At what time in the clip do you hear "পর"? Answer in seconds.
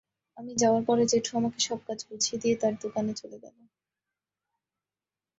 0.87-0.97